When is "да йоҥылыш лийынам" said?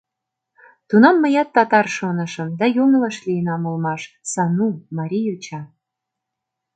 2.59-3.61